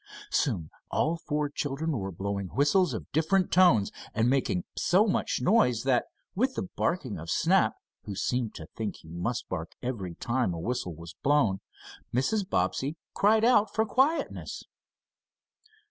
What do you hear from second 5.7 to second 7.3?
that, with the barking of